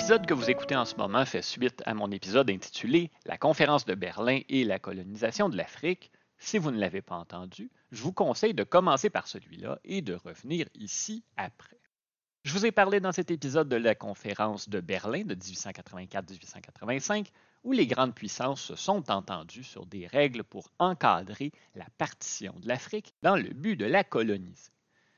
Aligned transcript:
L'épisode 0.00 0.24
que 0.24 0.32
vous 0.32 0.48
écoutez 0.48 0.74
en 0.76 0.86
ce 0.86 0.96
moment 0.96 1.26
fait 1.26 1.42
suite 1.42 1.82
à 1.84 1.92
mon 1.92 2.10
épisode 2.10 2.48
intitulé 2.48 3.10
La 3.26 3.36
conférence 3.36 3.84
de 3.84 3.94
Berlin 3.94 4.40
et 4.48 4.64
la 4.64 4.78
colonisation 4.78 5.50
de 5.50 5.58
l'Afrique. 5.58 6.10
Si 6.38 6.56
vous 6.56 6.70
ne 6.70 6.80
l'avez 6.80 7.02
pas 7.02 7.16
entendu, 7.16 7.70
je 7.92 8.02
vous 8.02 8.14
conseille 8.14 8.54
de 8.54 8.64
commencer 8.64 9.10
par 9.10 9.26
celui-là 9.26 9.78
et 9.84 10.00
de 10.00 10.14
revenir 10.14 10.66
ici 10.74 11.22
après. 11.36 11.78
Je 12.44 12.54
vous 12.54 12.64
ai 12.64 12.72
parlé 12.72 13.00
dans 13.00 13.12
cet 13.12 13.30
épisode 13.30 13.68
de 13.68 13.76
la 13.76 13.94
conférence 13.94 14.70
de 14.70 14.80
Berlin 14.80 15.24
de 15.24 15.34
1884-1885, 15.34 17.26
où 17.64 17.72
les 17.72 17.86
grandes 17.86 18.14
puissances 18.14 18.62
se 18.62 18.76
sont 18.76 19.10
entendues 19.10 19.64
sur 19.64 19.84
des 19.84 20.06
règles 20.06 20.44
pour 20.44 20.70
encadrer 20.78 21.52
la 21.74 21.86
partition 21.98 22.54
de 22.58 22.68
l'Afrique 22.68 23.12
dans 23.20 23.36
le 23.36 23.50
but 23.50 23.76
de 23.76 23.84
la 23.84 24.02
coloniser. 24.02 24.72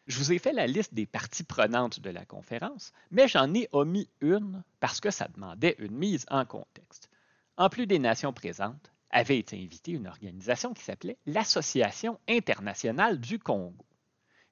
Je 0.07 0.19
vous 0.19 0.33
ai 0.33 0.39
fait 0.39 0.53
la 0.53 0.67
liste 0.67 0.95
des 0.95 1.07
parties 1.07 1.45
prenantes 1.45 2.01
de 2.01 2.11
la 2.11 2.25
conférence, 2.25 2.93
mais 3.11 3.29
j'en 3.29 3.55
ai 3.55 3.69
omis 3.71 4.09
une 4.21 4.65
parce 4.81 5.01
que 5.01 5.11
ça 5.11 5.29
demandait 5.29 5.77
une 5.79 5.97
mise 5.97 6.27
en 6.29 6.45
contexte. 6.45 7.09
En 7.57 7.69
plus 7.69 7.87
des 7.87 8.01
nations 8.01 8.33
présentes, 8.33 8.93
avait 9.13 9.39
été 9.39 9.63
invitée 9.63 9.93
une 9.93 10.09
organisation 10.09 10.73
qui 10.73 10.83
s'appelait 10.83 11.19
l'Association 11.27 12.19
internationale 12.29 13.21
du 13.21 13.39
Congo. 13.39 13.85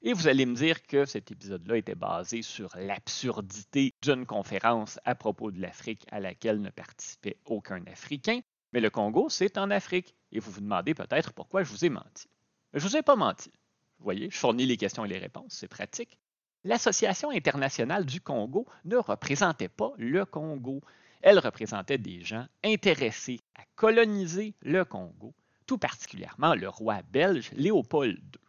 Et 0.03 0.13
vous 0.13 0.29
allez 0.29 0.47
me 0.47 0.55
dire 0.55 0.87
que 0.87 1.05
cet 1.05 1.31
épisode-là 1.31 1.77
était 1.77 1.95
basé 1.95 2.43
sur 2.43 2.75
l'absurdité 2.77 3.95
d'une 4.03 4.27
conférence 4.27 4.99
à 5.05 5.15
propos 5.15 5.51
de 5.51 5.61
l'Afrique 5.61 6.07
à 6.11 6.21
laquelle 6.21 6.61
ne 6.61 6.71
participait 6.71 7.39
aucun 7.45 7.85
Africain. 7.87 8.41
Mais 8.73 8.81
le 8.81 8.89
Congo, 8.89 9.29
c'est 9.29 9.59
en 9.59 9.71
Afrique. 9.71 10.15
Et 10.33 10.39
vous 10.39 10.51
vous 10.53 10.61
demandez 10.61 10.95
peut-être 10.95 11.33
pourquoi 11.33 11.65
je 11.65 11.71
vous 11.71 11.85
ai 11.85 11.91
menti. 11.91 12.29
Je 12.73 12.85
ne 12.85 12.89
vous 12.89 12.97
ai 12.97 13.03
pas 13.03 13.17
menti. 13.17 13.51
Voyez, 14.01 14.31
je 14.31 14.37
fournis 14.37 14.67
les 14.67 14.77
questions 14.77 15.05
et 15.05 15.09
les 15.09 15.19
réponses, 15.19 15.53
c'est 15.53 15.69
pratique. 15.69 16.19
L'Association 16.65 17.31
internationale 17.31 18.05
du 18.05 18.21
Congo 18.21 18.67
ne 18.85 18.97
représentait 18.97 19.69
pas 19.69 19.93
le 19.99 20.25
Congo. 20.25 20.81
Elle 21.23 21.39
représentait 21.39 21.99
des 21.99 22.23
gens 22.23 22.47
intéressés 22.65 23.41
à 23.55 23.63
coloniser 23.77 24.55
le 24.63 24.85
Congo, 24.85 25.35
tout 25.67 25.79
particulièrement 25.79 26.55
le 26.55 26.69
roi 26.69 27.03
belge 27.11 27.51
Léopold 27.53 28.19
II. 28.19 28.41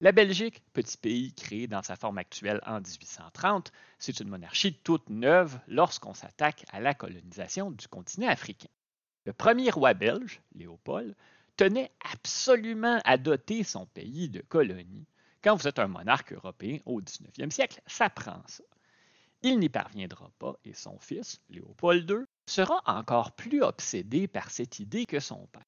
La 0.00 0.12
Belgique, 0.12 0.62
petit 0.72 0.98
pays 0.98 1.32
créé 1.32 1.66
dans 1.66 1.82
sa 1.82 1.96
forme 1.96 2.18
actuelle 2.18 2.60
en 2.66 2.80
1830, 2.80 3.72
c'est 3.98 4.20
une 4.20 4.28
monarchie 4.28 4.74
toute 4.74 5.08
neuve 5.08 5.58
lorsqu'on 5.68 6.14
s'attaque 6.14 6.64
à 6.70 6.80
la 6.80 6.94
colonisation 6.94 7.70
du 7.70 7.88
continent 7.88 8.28
africain. 8.28 8.68
Le 9.24 9.32
premier 9.32 9.70
roi 9.70 9.94
belge, 9.94 10.42
Léopold, 10.54 11.16
tenait 11.56 11.90
absolument 12.12 13.00
à 13.04 13.16
doter 13.16 13.64
son 13.64 13.86
pays 13.86 14.28
de 14.28 14.40
colonies. 14.40 15.06
Quand 15.42 15.56
vous 15.56 15.68
êtes 15.68 15.78
un 15.78 15.88
monarque 15.88 16.32
européen 16.32 16.78
au 16.86 17.00
19e 17.00 17.50
siècle, 17.50 17.80
ça 17.86 18.10
prend 18.10 18.42
ça. 18.46 18.64
Il 19.42 19.58
n'y 19.58 19.68
parviendra 19.68 20.30
pas 20.38 20.56
et 20.64 20.74
son 20.74 20.98
fils, 20.98 21.40
Léopold 21.50 22.10
II, 22.10 22.24
sera 22.46 22.82
encore 22.86 23.32
plus 23.32 23.62
obsédé 23.62 24.26
par 24.26 24.50
cette 24.50 24.80
idée 24.80 25.06
que 25.06 25.20
son 25.20 25.46
père. 25.46 25.62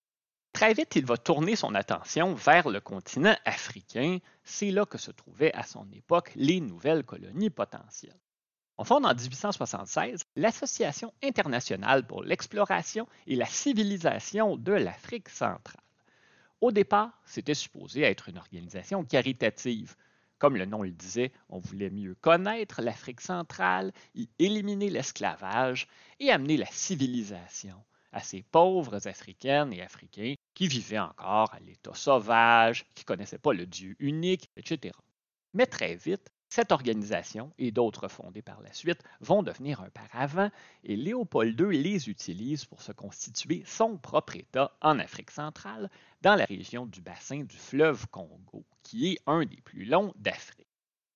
Très 0.53 0.75
vite, 0.75 0.97
il 0.97 1.07
va 1.07 1.17
tourner 1.17 1.55
son 1.55 1.75
attention 1.75 2.35
vers 2.35 2.69
le 2.69 2.81
continent 2.81 3.37
africain. 3.45 4.19
C'est 4.43 4.71
là 4.71 4.85
que 4.87 4.99
se 4.99 5.13
trouvaient 5.13 5.55
à 5.55 5.63
son 5.63 5.87
époque 5.93 6.33
les 6.35 6.61
nouvelles 6.61 7.05
colonies 7.05 7.51
potentielles. 7.51 8.19
On 8.81 8.85
fonde 8.85 9.07
en 9.07 9.15
1876 9.15 10.23
l'Association 10.37 11.13
internationale 11.25 12.07
pour 12.07 12.23
l'exploration 12.23 13.09
et 13.27 13.35
la 13.35 13.47
civilisation 13.47 14.57
de 14.57 14.73
l'Afrique 14.73 15.29
centrale. 15.29 15.83
Au 16.61 16.71
départ, 16.71 17.11
c'était 17.27 17.55
supposé 17.55 18.03
être 18.03 18.29
une 18.29 18.39
organisation 18.39 19.05
caritative. 19.05 19.97
Comme 20.39 20.57
le 20.57 20.65
nom 20.65 20.85
le 20.85 20.93
disait, 20.93 21.33
on 21.49 21.59
voulait 21.59 21.91
mieux 21.91 22.15
connaître 22.21 22.81
l'Afrique 22.81 23.21
centrale, 23.21 23.93
y 24.15 24.29
éliminer 24.39 24.91
l'esclavage 24.91 25.89
et 26.21 26.31
amener 26.31 26.57
la 26.57 26.67
civilisation 26.67 27.83
à 28.13 28.21
ces 28.21 28.43
pauvres 28.43 29.09
Africaines 29.09 29.73
et 29.73 29.83
Africains 29.83 30.35
qui 30.55 30.69
vivaient 30.69 31.01
encore 31.01 31.53
à 31.53 31.59
l'état 31.61 31.95
sauvage, 31.95 32.87
qui 32.95 33.03
ne 33.03 33.07
connaissaient 33.07 33.39
pas 33.39 33.53
le 33.53 33.67
Dieu 33.67 33.97
unique, 33.99 34.49
etc. 34.57 34.95
Mais 35.53 35.67
très 35.67 35.97
vite, 35.97 36.31
cette 36.49 36.73
organisation 36.73 37.53
et 37.59 37.71
d'autres 37.71 38.09
fondées 38.09 38.43
par 38.43 38.61
la 38.63 38.73
suite 38.73 39.03
vont 39.21 39.43
devenir 39.43 39.81
un 39.83 39.91
paravent 39.91 40.51
et 40.83 40.97
Léopold 40.97 41.61
II 41.61 41.83
les 41.83 42.09
utilise 42.09 42.65
pour 42.65 42.83
se 42.83 42.93
constituer 42.93 43.63
son 43.67 43.99
propre 43.99 44.37
État 44.37 44.77
en 44.81 44.99
Afrique 44.99 45.31
centrale, 45.31 45.91
dans 46.23 46.35
la 46.35 46.47
région 46.47 46.87
du 46.87 47.01
bassin 47.01 47.45
du 47.45 47.57
fleuve 47.57 48.07
Congo, 48.09 48.65
qui 48.83 49.13
est 49.13 49.21
un 49.27 49.45
des 49.45 49.61
plus 49.61 49.85
longs 49.85 50.13
d'Afrique. 50.17 50.67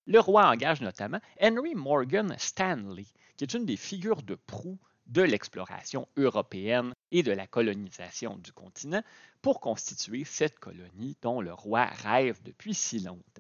Le 0.06 0.20
roi 0.20 0.48
engage 0.48 0.80
notamment 0.80 1.20
Henry 1.40 1.74
Morgan 1.74 2.34
Stanley, 2.38 3.06
qui 3.36 3.44
est 3.44 3.54
une 3.54 3.64
des 3.64 3.76
figures 3.76 4.22
de 4.22 4.34
proue 4.34 4.78
de 5.06 5.22
l'exploration 5.22 6.08
européenne 6.16 6.92
et 7.10 7.22
de 7.22 7.32
la 7.32 7.46
colonisation 7.46 8.36
du 8.36 8.52
continent 8.52 9.02
pour 9.40 9.60
constituer 9.60 10.24
cette 10.24 10.58
colonie 10.58 11.16
dont 11.22 11.40
le 11.40 11.52
roi 11.52 11.86
rêve 11.86 12.40
depuis 12.42 12.74
si 12.74 13.00
longtemps. 13.00 13.31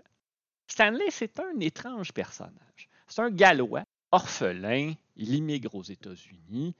Stanley, 0.72 1.10
c'est 1.10 1.38
un 1.38 1.60
étrange 1.60 2.12
personnage. 2.12 2.88
C'est 3.06 3.20
un 3.20 3.28
Gallois, 3.30 3.84
orphelin, 4.10 4.94
il 5.16 5.34
immigre 5.34 5.74
aux 5.74 5.82
États-Unis. 5.82 6.74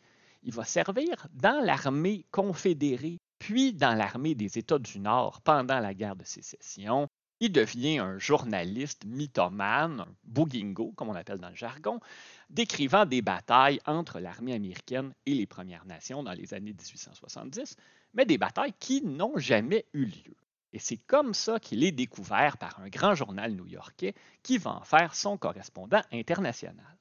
Il 0.45 0.55
va 0.55 0.65
servir 0.65 1.27
dans 1.35 1.63
l'armée 1.63 2.25
confédérée, 2.31 3.19
puis 3.39 3.75
dans 3.75 3.95
l'armée 3.95 4.35
des 4.35 4.57
États 4.57 4.79
du 4.79 4.99
Nord 4.99 5.43
pendant 5.43 5.79
la 5.79 5.93
guerre 5.93 6.17
de 6.17 6.25
sécession. 6.25 7.07
Il 7.39 7.53
devient 7.53 7.99
un 7.99 8.19
journaliste 8.19 9.05
mythomane, 9.05 10.01
un 10.01 10.15
bougingo, 10.25 10.95
comme 10.97 11.11
on 11.11 11.15
appelle 11.15 11.37
dans 11.37 11.51
le 11.51 11.55
jargon, 11.55 12.01
décrivant 12.49 13.05
des 13.05 13.21
batailles 13.21 13.79
entre 13.85 14.21
l'armée 14.21 14.55
américaine 14.55 15.13
et 15.27 15.35
les 15.35 15.47
Premières 15.47 15.85
Nations 15.85 16.23
dans 16.23 16.33
les 16.33 16.55
années 16.55 16.73
1870, 16.73 17.77
mais 18.15 18.25
des 18.25 18.39
batailles 18.39 18.73
qui 18.81 19.03
n'ont 19.03 19.37
jamais 19.37 19.85
eu 19.93 20.07
lieu. 20.07 20.37
Et 20.73 20.79
c'est 20.79 20.97
comme 20.97 21.35
ça 21.35 21.61
qu'il 21.61 21.85
est 21.85 21.93
découvert 21.93 22.57
par 22.57 22.81
un 22.81 22.89
grand 22.89 23.15
journal 23.15 23.53
new-yorkais 23.53 24.15
qui 24.43 24.59
va 24.59 24.73
en 24.73 24.85
faire 24.85 25.15
son 25.15 25.37
correspondant 25.37 26.03
international. 26.13 26.97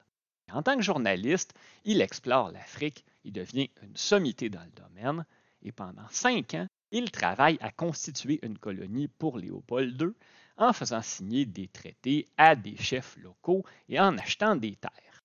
En 0.51 0.61
tant 0.63 0.75
que 0.75 0.81
journaliste, 0.83 1.53
il 1.85 2.01
explore 2.01 2.51
l'Afrique, 2.51 3.05
il 3.23 3.31
devient 3.31 3.69
une 3.81 3.95
sommité 3.95 4.49
dans 4.49 4.63
le 4.63 4.71
domaine, 4.71 5.25
et 5.63 5.71
pendant 5.71 6.07
cinq 6.09 6.55
ans, 6.55 6.67
il 6.91 7.09
travaille 7.11 7.57
à 7.61 7.71
constituer 7.71 8.39
une 8.43 8.57
colonie 8.57 9.07
pour 9.07 9.37
Léopold 9.37 9.99
II 10.01 10.09
en 10.57 10.73
faisant 10.73 11.01
signer 11.01 11.45
des 11.45 11.69
traités 11.69 12.27
à 12.37 12.55
des 12.55 12.75
chefs 12.75 13.15
locaux 13.17 13.63
et 13.87 13.99
en 13.99 14.17
achetant 14.17 14.55
des 14.57 14.75
terres. 14.75 15.21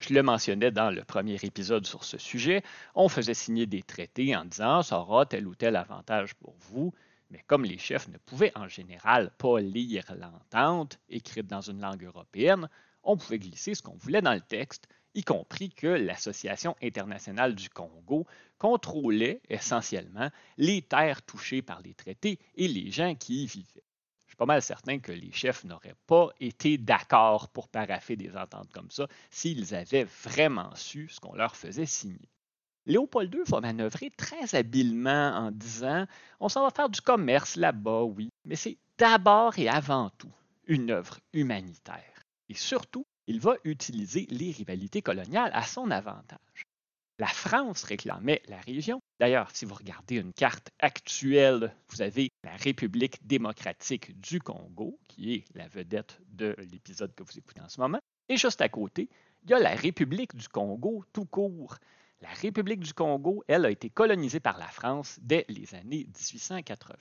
Je 0.00 0.14
le 0.14 0.22
mentionnais 0.22 0.70
dans 0.70 0.90
le 0.90 1.04
premier 1.04 1.36
épisode 1.42 1.86
sur 1.86 2.04
ce 2.04 2.16
sujet, 2.16 2.62
on 2.94 3.10
faisait 3.10 3.34
signer 3.34 3.66
des 3.66 3.82
traités 3.82 4.34
en 4.34 4.46
disant 4.46 4.82
ça 4.82 4.98
aura 4.98 5.26
tel 5.26 5.46
ou 5.46 5.54
tel 5.54 5.76
avantage 5.76 6.34
pour 6.36 6.54
vous, 6.58 6.94
mais 7.30 7.42
comme 7.46 7.64
les 7.64 7.78
chefs 7.78 8.08
ne 8.08 8.18
pouvaient 8.18 8.52
en 8.56 8.68
général 8.68 9.30
pas 9.38 9.60
lire 9.60 10.04
l'entente 10.18 10.98
écrite 11.08 11.46
dans 11.46 11.60
une 11.60 11.80
langue 11.80 12.04
européenne, 12.04 12.68
on 13.02 13.16
pouvait 13.16 13.38
glisser 13.38 13.74
ce 13.74 13.82
qu'on 13.82 13.96
voulait 13.96 14.22
dans 14.22 14.34
le 14.34 14.40
texte 14.40 14.88
y 15.14 15.24
compris 15.24 15.70
que 15.70 15.86
l'Association 15.86 16.76
internationale 16.82 17.54
du 17.54 17.68
Congo 17.68 18.26
contrôlait 18.58 19.40
essentiellement 19.48 20.30
les 20.56 20.82
terres 20.82 21.22
touchées 21.22 21.62
par 21.62 21.80
les 21.80 21.94
traités 21.94 22.38
et 22.54 22.68
les 22.68 22.90
gens 22.90 23.14
qui 23.14 23.44
y 23.44 23.46
vivaient. 23.46 23.84
Je 24.26 24.32
suis 24.32 24.36
pas 24.36 24.46
mal 24.46 24.62
certain 24.62 25.00
que 25.00 25.10
les 25.10 25.32
chefs 25.32 25.64
n'auraient 25.64 25.96
pas 26.06 26.28
été 26.38 26.78
d'accord 26.78 27.48
pour 27.48 27.68
paraffer 27.68 28.14
des 28.16 28.36
ententes 28.36 28.72
comme 28.72 28.90
ça 28.90 29.08
s'ils 29.30 29.74
avaient 29.74 30.04
vraiment 30.04 30.72
su 30.76 31.08
ce 31.08 31.18
qu'on 31.18 31.34
leur 31.34 31.56
faisait 31.56 31.86
signer. 31.86 32.28
Léopold 32.86 33.34
II 33.34 33.42
va 33.46 33.60
manœuvrer 33.60 34.10
très 34.10 34.54
habilement 34.54 35.32
en 35.36 35.50
disant 35.50 36.06
On 36.40 36.48
s'en 36.48 36.62
va 36.62 36.70
faire 36.70 36.88
du 36.88 37.00
commerce 37.00 37.56
là-bas, 37.56 38.02
oui, 38.04 38.30
mais 38.44 38.56
c'est 38.56 38.78
d'abord 38.98 39.58
et 39.58 39.68
avant 39.68 40.10
tout 40.18 40.32
une 40.66 40.90
œuvre 40.90 41.18
humanitaire. 41.32 42.24
Et 42.48 42.54
surtout, 42.54 43.04
il 43.26 43.40
va 43.40 43.54
utiliser 43.64 44.26
les 44.30 44.50
rivalités 44.50 45.02
coloniales 45.02 45.50
à 45.54 45.62
son 45.62 45.90
avantage. 45.90 46.66
La 47.20 47.26
France 47.26 47.84
réclamait 47.84 48.40
la 48.48 48.58
région. 48.60 49.00
D'ailleurs, 49.18 49.50
si 49.52 49.66
vous 49.66 49.74
regardez 49.74 50.16
une 50.16 50.32
carte 50.32 50.70
actuelle, 50.78 51.74
vous 51.90 52.00
avez 52.00 52.30
la 52.44 52.56
République 52.56 53.26
démocratique 53.26 54.18
du 54.18 54.40
Congo, 54.40 54.98
qui 55.06 55.34
est 55.34 55.44
la 55.54 55.68
vedette 55.68 56.18
de 56.32 56.56
l'épisode 56.72 57.14
que 57.14 57.22
vous 57.22 57.38
écoutez 57.38 57.60
en 57.60 57.68
ce 57.68 57.78
moment. 57.78 58.00
Et 58.30 58.38
juste 58.38 58.62
à 58.62 58.70
côté, 58.70 59.10
il 59.42 59.50
y 59.50 59.54
a 59.54 59.58
la 59.58 59.74
République 59.74 60.34
du 60.34 60.48
Congo 60.48 61.04
tout 61.12 61.26
court. 61.26 61.76
La 62.22 62.28
République 62.28 62.80
du 62.80 62.92
Congo, 62.92 63.42
elle, 63.48 63.64
a 63.64 63.70
été 63.70 63.88
colonisée 63.88 64.40
par 64.40 64.58
la 64.58 64.68
France 64.68 65.18
dès 65.22 65.46
les 65.48 65.74
années 65.74 66.06
1880. 66.06 66.96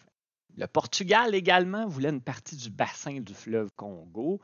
Le 0.57 0.67
Portugal 0.67 1.35
également 1.35 1.87
voulait 1.87 2.09
une 2.09 2.21
partie 2.21 2.55
du 2.55 2.69
bassin 2.69 3.19
du 3.19 3.33
fleuve 3.33 3.69
Congo, 3.75 4.39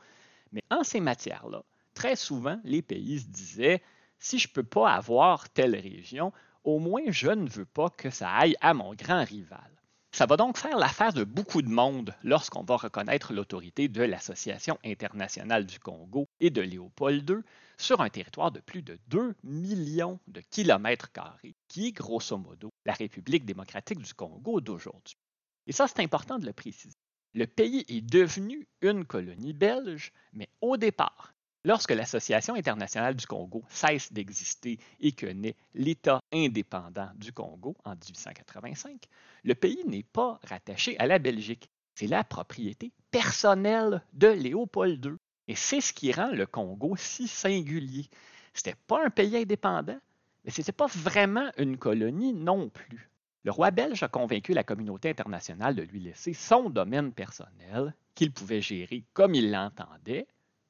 mais 0.52 0.62
en 0.70 0.84
ces 0.84 1.00
matières-là, 1.00 1.62
très 1.94 2.14
souvent, 2.14 2.60
les 2.64 2.82
pays 2.82 3.20
se 3.20 3.26
disaient, 3.26 3.82
si 4.18 4.38
je 4.38 4.48
ne 4.48 4.52
peux 4.52 4.64
pas 4.64 4.92
avoir 4.92 5.48
telle 5.50 5.74
région, 5.74 6.32
au 6.62 6.78
moins 6.78 7.02
je 7.08 7.30
ne 7.30 7.48
veux 7.48 7.64
pas 7.64 7.90
que 7.90 8.10
ça 8.10 8.30
aille 8.30 8.56
à 8.60 8.74
mon 8.74 8.94
grand 8.94 9.24
rival. 9.24 9.75
Ça 10.16 10.24
va 10.24 10.38
donc 10.38 10.56
faire 10.56 10.78
l'affaire 10.78 11.12
de 11.12 11.24
beaucoup 11.24 11.60
de 11.60 11.68
monde 11.68 12.14
lorsqu'on 12.22 12.62
va 12.62 12.78
reconnaître 12.78 13.34
l'autorité 13.34 13.86
de 13.88 14.02
l'Association 14.02 14.78
internationale 14.82 15.66
du 15.66 15.78
Congo 15.78 16.26
et 16.40 16.48
de 16.48 16.62
Léopold 16.62 17.28
II 17.28 17.36
sur 17.76 18.00
un 18.00 18.08
territoire 18.08 18.50
de 18.50 18.60
plus 18.60 18.80
de 18.80 18.98
2 19.08 19.34
millions 19.44 20.18
de 20.26 20.40
kilomètres 20.40 21.12
carrés, 21.12 21.54
qui 21.68 21.88
est 21.88 21.92
grosso 21.92 22.38
modo 22.38 22.70
la 22.86 22.94
République 22.94 23.44
démocratique 23.44 24.00
du 24.00 24.14
Congo 24.14 24.62
d'aujourd'hui. 24.62 25.18
Et 25.66 25.72
ça, 25.72 25.86
c'est 25.86 26.00
important 26.00 26.38
de 26.38 26.46
le 26.46 26.54
préciser. 26.54 26.96
Le 27.34 27.46
pays 27.46 27.84
est 27.86 28.00
devenu 28.00 28.66
une 28.80 29.04
colonie 29.04 29.52
belge, 29.52 30.14
mais 30.32 30.48
au 30.62 30.78
départ, 30.78 31.34
lorsque 31.66 31.90
l'Association 31.90 32.54
internationale 32.54 33.16
du 33.16 33.26
Congo 33.26 33.64
cesse 33.68 34.12
d'exister 34.12 34.78
et 35.00 35.10
que 35.10 35.26
naît 35.26 35.56
l'État 35.74 36.20
indépendant 36.32 37.10
du 37.16 37.32
Congo 37.32 37.76
en 37.84 37.90
1885, 37.90 39.02
le 39.42 39.54
pays 39.56 39.82
n'est 39.84 40.04
pas 40.04 40.38
rattaché 40.44 40.96
à 41.00 41.06
la 41.08 41.18
Belgique. 41.18 41.68
C'est 41.96 42.06
la 42.06 42.22
propriété 42.22 42.92
personnelle 43.10 44.00
de 44.12 44.28
Léopold 44.28 45.04
II. 45.04 45.16
Et 45.48 45.56
c'est 45.56 45.80
ce 45.80 45.92
qui 45.92 46.12
rend 46.12 46.30
le 46.30 46.46
Congo 46.46 46.94
si 46.96 47.26
singulier. 47.26 48.08
Ce 48.54 48.60
n'était 48.60 48.78
pas 48.86 49.04
un 49.04 49.10
pays 49.10 49.36
indépendant, 49.36 49.98
mais 50.44 50.52
ce 50.52 50.60
n'était 50.60 50.72
pas 50.72 50.86
vraiment 50.86 51.50
une 51.58 51.78
colonie 51.78 52.32
non 52.32 52.68
plus. 52.68 53.10
Le 53.42 53.50
roi 53.50 53.72
belge 53.72 54.04
a 54.04 54.08
convaincu 54.08 54.52
la 54.52 54.62
communauté 54.62 55.10
internationale 55.10 55.74
de 55.74 55.82
lui 55.82 55.98
laisser 55.98 56.32
son 56.32 56.70
domaine 56.70 57.12
personnel, 57.12 57.92
qu'il 58.14 58.32
pouvait 58.32 58.60
gérer 58.60 59.02
comme 59.14 59.34
il 59.34 59.50
l'entendait, 59.50 60.26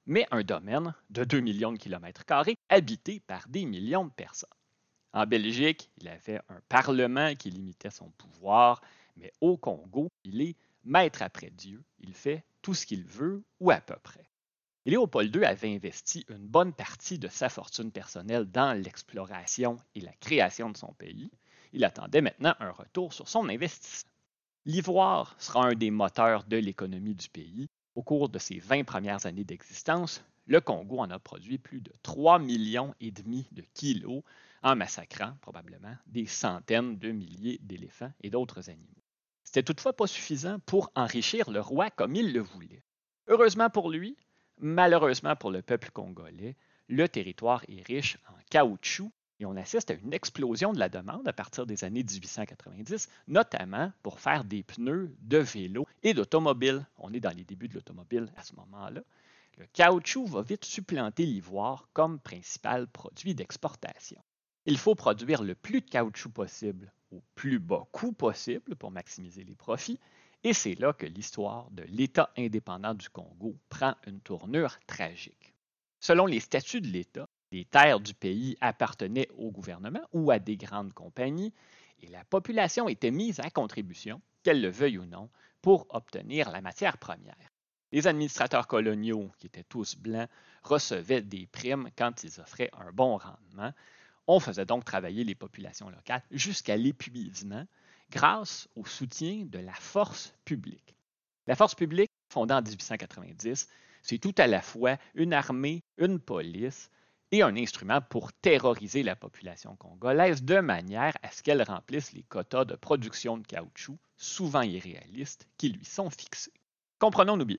mais 0.06 0.26
un 0.30 0.42
domaine 0.42 0.94
de 1.10 1.24
2 1.24 1.40
millions 1.40 1.72
de 1.72 1.78
kilomètres 1.78 2.24
carrés 2.24 2.56
habité 2.68 3.20
par 3.20 3.48
des 3.48 3.64
millions 3.64 4.06
de 4.06 4.12
personnes. 4.12 4.48
En 5.12 5.26
Belgique, 5.26 5.90
il 5.98 6.08
avait 6.08 6.40
un 6.48 6.60
parlement 6.68 7.34
qui 7.34 7.50
limitait 7.50 7.90
son 7.90 8.10
pouvoir, 8.10 8.80
mais 9.16 9.32
au 9.40 9.56
Congo, 9.56 10.08
il 10.24 10.42
est 10.42 10.56
maître 10.84 11.22
après 11.22 11.50
Dieu. 11.50 11.82
Il 11.98 12.14
fait 12.14 12.44
tout 12.62 12.74
ce 12.74 12.86
qu'il 12.86 13.04
veut 13.04 13.42
ou 13.60 13.70
à 13.70 13.80
peu 13.80 13.96
près. 14.02 14.28
Léopold 14.84 15.34
II 15.34 15.44
avait 15.44 15.74
investi 15.74 16.24
une 16.28 16.46
bonne 16.46 16.72
partie 16.72 17.18
de 17.18 17.28
sa 17.28 17.48
fortune 17.48 17.90
personnelle 17.90 18.44
dans 18.44 18.72
l'exploration 18.72 19.78
et 19.96 20.00
la 20.00 20.12
création 20.12 20.70
de 20.70 20.76
son 20.76 20.92
pays. 20.92 21.30
Il 21.72 21.84
attendait 21.84 22.20
maintenant 22.20 22.54
un 22.60 22.70
retour 22.70 23.12
sur 23.12 23.28
son 23.28 23.48
investissement. 23.48 24.10
L'ivoire 24.64 25.34
sera 25.38 25.66
un 25.66 25.74
des 25.74 25.90
moteurs 25.90 26.44
de 26.44 26.56
l'économie 26.56 27.14
du 27.14 27.28
pays. 27.28 27.66
Au 27.96 28.02
cours 28.02 28.28
de 28.28 28.38
ses 28.38 28.58
20 28.58 28.84
premières 28.84 29.24
années 29.24 29.42
d'existence, 29.44 30.22
le 30.44 30.60
Congo 30.60 30.98
en 30.98 31.10
a 31.10 31.18
produit 31.18 31.56
plus 31.56 31.80
de 31.80 31.90
3 32.02 32.38
millions 32.38 32.94
et 33.00 33.10
demi 33.10 33.48
de 33.52 33.62
kilos 33.72 34.22
en 34.62 34.76
massacrant 34.76 35.32
probablement 35.40 35.96
des 36.06 36.26
centaines 36.26 36.98
de 36.98 37.10
milliers 37.10 37.58
d'éléphants 37.62 38.12
et 38.22 38.28
d'autres 38.28 38.68
animaux. 38.68 39.02
C'était 39.44 39.62
toutefois 39.62 39.94
pas 39.94 40.06
suffisant 40.06 40.58
pour 40.66 40.92
enrichir 40.94 41.50
le 41.50 41.60
roi 41.60 41.88
comme 41.88 42.14
il 42.14 42.34
le 42.34 42.40
voulait. 42.40 42.84
Heureusement 43.28 43.70
pour 43.70 43.90
lui, 43.90 44.18
malheureusement 44.58 45.34
pour 45.34 45.50
le 45.50 45.62
peuple 45.62 45.90
congolais, 45.90 46.54
le 46.88 47.08
territoire 47.08 47.64
est 47.66 47.86
riche 47.86 48.18
en 48.28 48.36
caoutchouc 48.50 49.10
et 49.38 49.46
on 49.46 49.56
assiste 49.56 49.90
à 49.90 49.94
une 49.94 50.12
explosion 50.12 50.72
de 50.72 50.78
la 50.78 50.88
demande 50.88 51.26
à 51.28 51.32
partir 51.32 51.66
des 51.66 51.84
années 51.84 52.02
1890, 52.02 53.08
notamment 53.28 53.92
pour 54.02 54.20
faire 54.20 54.44
des 54.44 54.62
pneus 54.62 55.14
de 55.20 55.38
vélo 55.38 55.86
et 56.02 56.14
d'automobiles. 56.14 56.86
On 56.98 57.12
est 57.12 57.20
dans 57.20 57.36
les 57.36 57.44
débuts 57.44 57.68
de 57.68 57.74
l'automobile 57.74 58.32
à 58.36 58.42
ce 58.42 58.54
moment-là. 58.54 59.02
Le 59.58 59.66
caoutchouc 59.72 60.26
va 60.26 60.42
vite 60.42 60.64
supplanter 60.64 61.24
l'ivoire 61.24 61.88
comme 61.92 62.18
principal 62.18 62.86
produit 62.86 63.34
d'exportation. 63.34 64.20
Il 64.66 64.78
faut 64.78 64.94
produire 64.94 65.42
le 65.42 65.54
plus 65.54 65.80
de 65.80 65.88
caoutchouc 65.88 66.30
possible 66.30 66.92
au 67.10 67.22
plus 67.34 67.58
bas 67.58 67.86
coût 67.92 68.12
possible 68.12 68.74
pour 68.74 68.90
maximiser 68.90 69.44
les 69.44 69.54
profits, 69.54 70.00
et 70.44 70.52
c'est 70.52 70.74
là 70.74 70.92
que 70.92 71.06
l'histoire 71.06 71.70
de 71.70 71.84
l'État 71.84 72.30
indépendant 72.36 72.94
du 72.94 73.08
Congo 73.08 73.56
prend 73.68 73.94
une 74.06 74.20
tournure 74.20 74.78
tragique. 74.86 75.54
Selon 76.00 76.26
les 76.26 76.40
statuts 76.40 76.80
de 76.80 76.88
l'État, 76.88 77.28
les 77.52 77.64
terres 77.64 78.00
du 78.00 78.14
pays 78.14 78.56
appartenaient 78.60 79.28
au 79.36 79.50
gouvernement 79.50 80.06
ou 80.12 80.30
à 80.30 80.38
des 80.38 80.56
grandes 80.56 80.92
compagnies 80.92 81.52
et 82.02 82.08
la 82.08 82.24
population 82.24 82.88
était 82.88 83.10
mise 83.10 83.40
à 83.40 83.50
contribution, 83.50 84.20
qu'elle 84.42 84.60
le 84.60 84.68
veuille 84.68 84.98
ou 84.98 85.06
non, 85.06 85.30
pour 85.62 85.86
obtenir 85.90 86.50
la 86.50 86.60
matière 86.60 86.98
première. 86.98 87.34
Les 87.92 88.06
administrateurs 88.06 88.66
coloniaux, 88.66 89.30
qui 89.38 89.46
étaient 89.46 89.64
tous 89.64 89.96
blancs, 89.96 90.28
recevaient 90.62 91.22
des 91.22 91.46
primes 91.46 91.88
quand 91.96 92.24
ils 92.24 92.40
offraient 92.40 92.70
un 92.78 92.92
bon 92.92 93.16
rendement. 93.16 93.72
On 94.26 94.40
faisait 94.40 94.66
donc 94.66 94.84
travailler 94.84 95.24
les 95.24 95.34
populations 95.34 95.88
locales 95.88 96.22
jusqu'à 96.30 96.76
l'épuisement 96.76 97.64
grâce 98.10 98.68
au 98.76 98.84
soutien 98.84 99.44
de 99.46 99.58
la 99.58 99.72
force 99.72 100.34
publique. 100.44 100.94
La 101.46 101.54
force 101.54 101.74
publique, 101.74 102.10
fondée 102.28 102.54
en 102.54 102.62
1890, 102.62 103.68
c'est 104.02 104.18
tout 104.18 104.34
à 104.36 104.46
la 104.46 104.62
fois 104.62 104.98
une 105.14 105.32
armée, 105.32 105.82
une 105.96 106.20
police, 106.20 106.90
et 107.32 107.42
un 107.42 107.56
instrument 107.56 108.00
pour 108.00 108.32
terroriser 108.32 109.02
la 109.02 109.16
population 109.16 109.76
congolaise 109.76 110.42
de 110.42 110.60
manière 110.60 111.14
à 111.22 111.30
ce 111.30 111.42
qu'elle 111.42 111.62
remplisse 111.62 112.12
les 112.12 112.22
quotas 112.22 112.64
de 112.64 112.76
production 112.76 113.36
de 113.38 113.46
caoutchouc, 113.46 113.98
souvent 114.16 114.62
irréalistes, 114.62 115.48
qui 115.56 115.70
lui 115.70 115.84
sont 115.84 116.10
fixés. 116.10 116.52
Comprenons-nous 116.98 117.44
bien, 117.44 117.58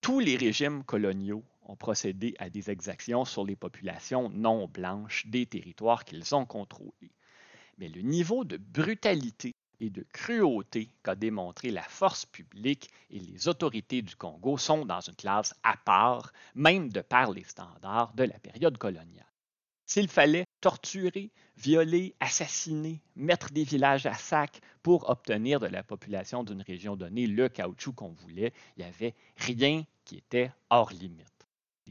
tous 0.00 0.18
les 0.18 0.36
régimes 0.36 0.82
coloniaux 0.84 1.44
ont 1.64 1.76
procédé 1.76 2.34
à 2.38 2.50
des 2.50 2.70
exactions 2.70 3.24
sur 3.24 3.44
les 3.44 3.56
populations 3.56 4.28
non 4.30 4.66
blanches 4.66 5.26
des 5.26 5.46
territoires 5.46 6.04
qu'ils 6.04 6.34
ont 6.34 6.46
contrôlés. 6.46 7.12
Mais 7.78 7.88
le 7.88 8.02
niveau 8.02 8.44
de 8.44 8.56
brutalité 8.56 9.51
et 9.82 9.90
de 9.90 10.06
cruauté 10.12 10.88
qu'a 11.02 11.16
démontré 11.16 11.70
la 11.70 11.82
force 11.82 12.24
publique 12.24 12.88
et 13.10 13.18
les 13.18 13.48
autorités 13.48 14.00
du 14.00 14.14
Congo 14.14 14.56
sont 14.56 14.86
dans 14.86 15.00
une 15.00 15.16
classe 15.16 15.54
à 15.64 15.76
part, 15.76 16.32
même 16.54 16.88
de 16.90 17.00
par 17.00 17.32
les 17.32 17.42
standards 17.42 18.14
de 18.14 18.22
la 18.22 18.38
période 18.38 18.78
coloniale. 18.78 19.26
S'il 19.84 20.06
fallait 20.08 20.46
torturer, 20.60 21.32
violer, 21.56 22.14
assassiner, 22.20 23.02
mettre 23.16 23.50
des 23.50 23.64
villages 23.64 24.06
à 24.06 24.14
sac 24.14 24.60
pour 24.84 25.10
obtenir 25.10 25.58
de 25.58 25.66
la 25.66 25.82
population 25.82 26.44
d'une 26.44 26.62
région 26.62 26.94
donnée 26.94 27.26
le 27.26 27.48
caoutchouc 27.48 27.92
qu'on 27.92 28.12
voulait, 28.12 28.52
il 28.76 28.84
n'y 28.84 28.88
avait 28.88 29.14
rien 29.36 29.84
qui 30.04 30.16
était 30.16 30.52
hors 30.70 30.92
limite. 30.92 31.31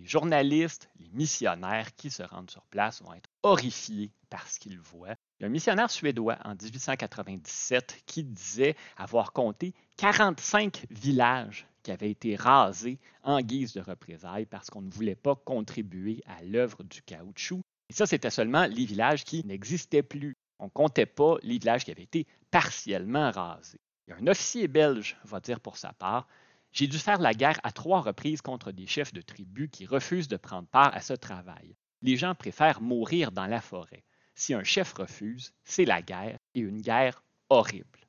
Les 0.02 0.08
journalistes, 0.08 0.90
les 1.00 1.10
missionnaires 1.10 1.96
qui 1.96 2.10
se 2.10 2.24
rendent 2.24 2.50
sur 2.50 2.66
place 2.66 3.04
vont 3.04 3.14
être 3.14 3.30
horrifiés 3.44 4.12
par 4.30 4.48
ce 4.48 4.60
qu'ils 4.60 4.80
voient 4.80 5.16
il 5.42 5.44
y 5.44 5.46
a 5.46 5.48
un 5.48 5.52
missionnaire 5.54 5.90
suédois 5.90 6.38
en 6.44 6.52
1897 6.52 8.04
qui 8.06 8.24
disait 8.24 8.76
avoir 8.96 9.34
compté 9.34 9.74
45 9.98 10.86
villages 10.92 11.66
qui 11.82 11.92
avaient 11.92 12.12
été 12.12 12.36
rasés 12.36 13.00
en 13.24 13.42
guise 13.42 13.74
de 13.74 13.82
représailles 13.82 14.46
parce 14.46 14.70
qu'on 14.70 14.84
ne 14.84 14.92
voulait 14.92 15.16
pas 15.16 15.36
contribuer 15.36 16.22
à 16.28 16.44
l'œuvre 16.44 16.84
du 16.84 17.02
caoutchouc. 17.02 17.62
Et 17.90 17.94
ça, 17.94 18.06
c'était 18.06 18.30
seulement 18.30 18.68
les 18.68 18.86
villages 18.86 19.24
qui 19.24 19.44
n'existaient 19.44 20.04
plus. 20.04 20.36
On 20.60 20.66
ne 20.66 20.70
comptait 20.70 21.08
pas 21.08 21.38
les 21.42 21.58
villages 21.58 21.86
qui 21.86 21.92
avaient 21.92 22.04
été 22.04 22.28
partiellement 22.52 23.32
rasés. 23.32 23.80
Un 24.12 24.28
officier 24.28 24.68
belge 24.68 25.18
va 25.24 25.40
dire 25.40 25.60
pour 25.60 25.78
sa 25.78 25.92
part 25.94 26.28
J'ai 26.72 26.88
dû 26.88 26.98
faire 26.98 27.20
la 27.20 27.34
guerre 27.34 27.60
à 27.64 27.72
trois 27.72 28.02
reprises 28.02 28.42
contre 28.42 28.72
des 28.72 28.88
chefs 28.88 29.14
de 29.14 29.22
tribus 29.22 29.70
qui 29.72 29.86
refusent 29.86 30.30
de 30.30 30.38
prendre 30.38 30.68
part 30.68 30.96
à 30.96 31.02
ce 31.02 31.14
travail. 31.14 31.76
Les 32.02 32.16
gens 32.16 32.34
préfèrent 32.34 32.82
mourir 32.82 33.32
dans 33.32 33.48
la 33.48 33.62
forêt. 33.62 34.04
Si 34.36 34.54
un 34.54 34.64
chef 34.64 34.94
refuse, 34.94 35.54
c'est 35.64 35.86
la 35.86 36.02
guerre 36.02 36.38
et 36.56 36.62
une 36.62 36.82
guerre 36.82 37.24
horrible. 37.50 38.00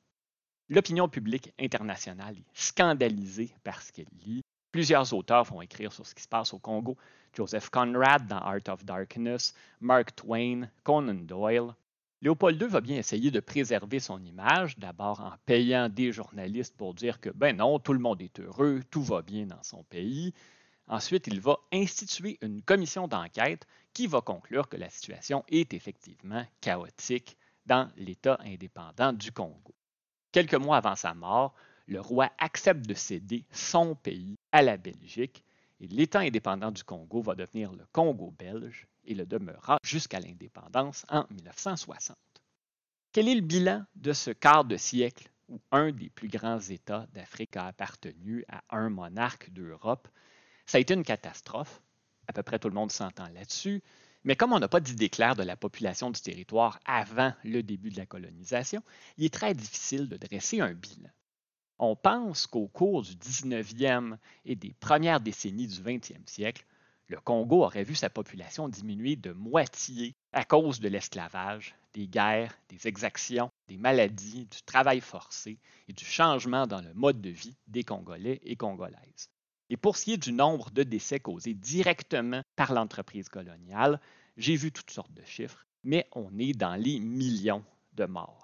L'opinion 0.69 1.09
publique 1.09 1.53
internationale 1.59 2.37
est 2.37 2.45
scandalisée 2.53 3.53
par 3.63 3.81
ce 3.81 3.91
qu'elle 3.91 4.07
lit. 4.25 4.41
Plusieurs 4.71 5.13
auteurs 5.13 5.43
vont 5.43 5.61
écrire 5.61 5.91
sur 5.91 6.07
ce 6.07 6.15
qui 6.15 6.23
se 6.23 6.27
passe 6.27 6.53
au 6.53 6.59
Congo. 6.59 6.97
Joseph 7.35 7.69
Conrad 7.69 8.27
dans 8.27 8.37
Art 8.37 8.67
of 8.69 8.85
Darkness, 8.85 9.53
Mark 9.81 10.15
Twain, 10.15 10.69
Conan 10.83 11.25
Doyle. 11.25 11.75
Léopold 12.23 12.61
II 12.61 12.69
va 12.69 12.79
bien 12.79 12.95
essayer 12.95 13.31
de 13.31 13.41
préserver 13.41 13.99
son 13.99 14.23
image, 14.23 14.77
d'abord 14.77 15.19
en 15.19 15.33
payant 15.45 15.89
des 15.89 16.13
journalistes 16.13 16.73
pour 16.77 16.93
dire 16.93 17.19
que, 17.19 17.29
ben 17.29 17.57
non, 17.57 17.79
tout 17.79 17.91
le 17.91 17.99
monde 17.99 18.21
est 18.21 18.39
heureux, 18.39 18.81
tout 18.89 19.03
va 19.03 19.21
bien 19.21 19.45
dans 19.45 19.61
son 19.61 19.83
pays. 19.83 20.33
Ensuite, 20.87 21.27
il 21.27 21.41
va 21.41 21.57
instituer 21.73 22.37
une 22.41 22.61
commission 22.61 23.09
d'enquête 23.09 23.67
qui 23.91 24.07
va 24.07 24.21
conclure 24.21 24.69
que 24.69 24.77
la 24.77 24.89
situation 24.89 25.43
est 25.49 25.73
effectivement 25.73 26.45
chaotique 26.61 27.35
dans 27.65 27.89
l'État 27.97 28.39
indépendant 28.45 29.11
du 29.11 29.33
Congo. 29.33 29.75
Quelques 30.31 30.53
mois 30.53 30.77
avant 30.77 30.95
sa 30.95 31.13
mort, 31.13 31.53
le 31.87 31.99
roi 31.99 32.31
accepte 32.37 32.87
de 32.87 32.93
céder 32.93 33.43
son 33.51 33.95
pays 33.95 34.37
à 34.53 34.61
la 34.61 34.77
Belgique 34.77 35.43
et 35.81 35.87
l'État 35.87 36.19
indépendant 36.19 36.71
du 36.71 36.85
Congo 36.85 37.21
va 37.21 37.35
devenir 37.35 37.73
le 37.73 37.85
Congo 37.91 38.31
belge 38.31 38.87
et 39.05 39.15
le 39.15 39.25
demeurera 39.25 39.77
jusqu'à 39.83 40.19
l'indépendance 40.19 41.05
en 41.09 41.25
1960. 41.29 42.17
Quel 43.11 43.27
est 43.27 43.35
le 43.35 43.41
bilan 43.41 43.85
de 43.95 44.13
ce 44.13 44.31
quart 44.31 44.65
de 44.65 44.77
siècle 44.77 45.29
où 45.49 45.61
un 45.71 45.91
des 45.91 46.09
plus 46.09 46.29
grands 46.29 46.59
États 46.59 47.07
d'Afrique 47.13 47.57
a 47.57 47.67
appartenu 47.67 48.43
à 48.47 48.63
un 48.69 48.89
monarque 48.89 49.51
d'Europe? 49.51 50.07
Ça 50.65 50.77
a 50.77 50.81
été 50.81 50.93
une 50.93 51.03
catastrophe. 51.03 51.81
À 52.27 52.33
peu 52.33 52.41
près 52.43 52.59
tout 52.59 52.69
le 52.69 52.75
monde 52.75 52.91
s'entend 52.91 53.27
là-dessus. 53.29 53.83
Mais 54.23 54.35
comme 54.35 54.53
on 54.53 54.59
n'a 54.59 54.69
pas 54.69 54.79
d'idée 54.79 55.09
claire 55.09 55.35
de 55.35 55.43
la 55.43 55.57
population 55.57 56.09
du 56.09 56.21
territoire 56.21 56.79
avant 56.85 57.33
le 57.43 57.61
début 57.61 57.89
de 57.89 57.97
la 57.97 58.05
colonisation, 58.05 58.81
il 59.17 59.25
est 59.25 59.33
très 59.33 59.53
difficile 59.53 60.07
de 60.07 60.17
dresser 60.17 60.61
un 60.61 60.73
bilan. 60.73 61.09
On 61.77 61.95
pense 61.95 62.47
qu'au 62.47 62.67
cours 62.67 63.01
du 63.01 63.13
19e 63.15 64.17
et 64.45 64.55
des 64.55 64.73
premières 64.73 65.19
décennies 65.19 65.67
du 65.67 65.81
20e 65.81 66.27
siècle, 66.27 66.65
le 67.07 67.19
Congo 67.19 67.63
aurait 67.63 67.83
vu 67.83 67.95
sa 67.95 68.09
population 68.09 68.69
diminuer 68.69 69.15
de 69.15 69.31
moitié 69.31 70.15
à 70.31 70.45
cause 70.45 70.79
de 70.79 70.87
l'esclavage, 70.87 71.75
des 71.93 72.07
guerres, 72.07 72.57
des 72.69 72.87
exactions, 72.87 73.51
des 73.67 73.77
maladies, 73.77 74.45
du 74.45 74.61
travail 74.63 75.01
forcé 75.01 75.59
et 75.87 75.93
du 75.93 76.05
changement 76.05 76.65
dans 76.65 76.81
le 76.81 76.93
mode 76.93 77.21
de 77.21 77.29
vie 77.29 77.55
des 77.67 77.83
Congolais 77.83 78.39
et 78.43 78.55
Congolaises. 78.55 79.29
Et 79.69 79.77
pour 79.77 79.97
ce 79.97 80.05
qui 80.05 80.13
est 80.13 80.17
du 80.17 80.33
nombre 80.33 80.71
de 80.71 80.83
décès 80.83 81.19
causés 81.19 81.53
directement 81.53 82.41
par 82.55 82.73
l'entreprise 82.73 83.29
coloniale, 83.29 83.99
j'ai 84.37 84.55
vu 84.55 84.71
toutes 84.71 84.91
sortes 84.91 85.13
de 85.13 85.23
chiffres, 85.23 85.65
mais 85.83 86.07
on 86.13 86.37
est 86.39 86.53
dans 86.53 86.75
les 86.75 86.99
millions 86.99 87.63
de 87.93 88.05
morts. 88.05 88.42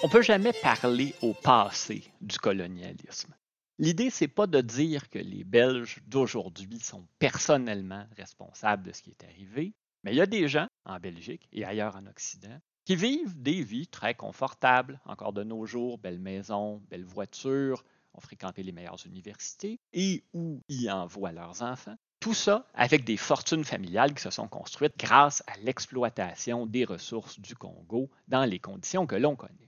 On 0.00 0.06
ne 0.06 0.12
peut 0.12 0.22
jamais 0.22 0.52
parler 0.52 1.12
au 1.22 1.34
passé 1.34 2.04
du 2.20 2.38
colonialisme. 2.38 3.34
L'idée, 3.78 4.10
c'est 4.10 4.28
pas 4.28 4.46
de 4.46 4.60
dire 4.60 5.10
que 5.10 5.18
les 5.18 5.42
Belges 5.42 6.00
d'aujourd'hui 6.06 6.78
sont 6.78 7.04
personnellement 7.18 8.06
responsables 8.16 8.84
de 8.84 8.92
ce 8.92 9.02
qui 9.02 9.10
est 9.10 9.24
arrivé, 9.24 9.74
mais 10.04 10.12
il 10.12 10.16
y 10.16 10.20
a 10.20 10.26
des 10.26 10.46
gens 10.46 10.68
en 10.84 11.00
Belgique 11.00 11.48
et 11.52 11.64
ailleurs 11.64 11.96
en 11.96 12.06
Occident 12.06 12.60
qui 12.84 12.94
vivent 12.94 13.42
des 13.42 13.60
vies 13.60 13.88
très 13.88 14.14
confortables, 14.14 15.00
encore 15.04 15.32
de 15.32 15.42
nos 15.42 15.66
jours, 15.66 15.98
belles 15.98 16.20
maisons, 16.20 16.80
belles 16.88 17.04
voitures, 17.04 17.84
ont 18.14 18.20
fréquenté 18.20 18.62
les 18.62 18.72
meilleures 18.72 19.04
universités 19.04 19.80
et 19.92 20.22
où 20.32 20.62
y 20.68 20.88
envoient 20.88 21.32
leurs 21.32 21.62
enfants. 21.62 21.96
Tout 22.20 22.34
ça 22.34 22.66
avec 22.72 23.04
des 23.04 23.16
fortunes 23.16 23.64
familiales 23.64 24.14
qui 24.14 24.22
se 24.22 24.30
sont 24.30 24.48
construites 24.48 24.96
grâce 24.96 25.42
à 25.48 25.58
l'exploitation 25.58 26.66
des 26.66 26.84
ressources 26.84 27.40
du 27.40 27.56
Congo 27.56 28.08
dans 28.28 28.44
les 28.44 28.60
conditions 28.60 29.06
que 29.06 29.16
l'on 29.16 29.34
connaît. 29.34 29.67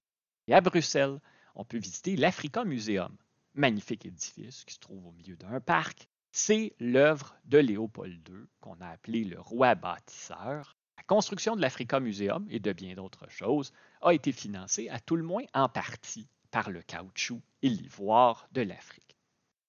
Et 0.51 0.55
à 0.55 0.61
Bruxelles, 0.61 1.21
on 1.55 1.65
peut 1.65 1.79
visiter 1.79 2.17
l'Africa 2.17 2.65
Museum, 2.65 3.17
magnifique 3.55 4.05
édifice 4.05 4.65
qui 4.65 4.75
se 4.75 4.81
trouve 4.81 5.07
au 5.07 5.13
milieu 5.13 5.37
d'un 5.37 5.61
parc. 5.61 6.09
C'est 6.33 6.75
l'œuvre 6.81 7.37
de 7.45 7.59
Léopold 7.59 8.29
II, 8.29 8.49
qu'on 8.61 8.75
a 8.81 8.89
appelé 8.89 9.23
le 9.23 9.41
roi 9.41 9.77
bâtisseur. 9.77 10.77
La 10.97 11.05
construction 11.05 11.55
de 11.55 11.61
l'Africa 11.61 12.01
Museum 12.01 12.49
et 12.51 12.59
de 12.59 12.73
bien 12.73 12.97
d'autres 12.97 13.31
choses 13.31 13.73
a 14.03 14.13
été 14.13 14.33
financée 14.33 14.89
à 14.89 14.99
tout 14.99 15.15
le 15.15 15.23
moins 15.23 15.45
en 15.55 15.69
partie 15.69 16.27
par 16.51 16.69
le 16.69 16.83
caoutchouc 16.83 17.41
et 17.63 17.69
l'ivoire 17.69 18.49
de 18.51 18.63
l'Afrique. 18.63 19.17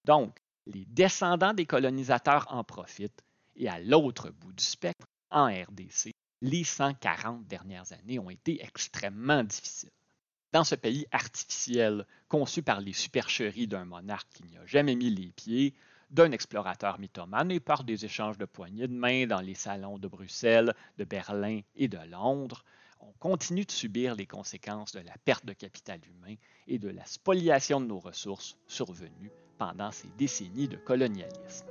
Donc, 0.05 0.39
les 0.65 0.85
descendants 0.85 1.53
des 1.53 1.67
colonisateurs 1.67 2.47
en 2.49 2.63
profitent 2.63 3.23
et 3.55 3.69
à 3.69 3.79
l'autre 3.79 4.31
bout 4.31 4.53
du 4.53 4.63
spectre, 4.63 5.05
en 5.29 5.45
RDC, 5.45 6.11
les 6.41 6.63
140 6.63 7.45
dernières 7.45 7.93
années 7.93 8.17
ont 8.17 8.31
été 8.31 8.63
extrêmement 8.63 9.43
difficiles 9.43 9.91
dans 10.51 10.63
ce 10.63 10.75
pays 10.75 11.05
artificiel 11.11 12.05
conçu 12.27 12.61
par 12.61 12.81
les 12.81 12.93
supercheries 12.93 13.67
d'un 13.67 13.85
monarque 13.85 14.29
qui 14.33 14.43
n'y 14.43 14.57
a 14.57 14.65
jamais 14.65 14.95
mis 14.95 15.09
les 15.09 15.31
pieds, 15.31 15.73
d'un 16.09 16.31
explorateur 16.31 16.99
mythomane 16.99 17.51
et 17.51 17.59
par 17.59 17.83
des 17.83 18.03
échanges 18.05 18.37
de 18.37 18.45
poignées 18.45 18.87
de 18.87 18.93
main 18.93 19.25
dans 19.27 19.39
les 19.39 19.55
salons 19.55 19.97
de 19.97 20.07
Bruxelles, 20.07 20.73
de 20.97 21.05
Berlin 21.05 21.61
et 21.75 21.87
de 21.87 21.99
Londres, 22.09 22.65
on 22.99 23.11
continue 23.19 23.65
de 23.65 23.71
subir 23.71 24.15
les 24.15 24.27
conséquences 24.27 24.91
de 24.91 24.99
la 24.99 25.15
perte 25.25 25.45
de 25.45 25.53
capital 25.53 25.99
humain 26.05 26.35
et 26.67 26.77
de 26.77 26.89
la 26.89 27.05
spoliation 27.05 27.81
de 27.81 27.87
nos 27.87 27.99
ressources 27.99 28.57
survenues 28.67 29.31
pendant 29.57 29.91
ces 29.91 30.09
décennies 30.17 30.67
de 30.67 30.77
colonialisme. 30.77 31.70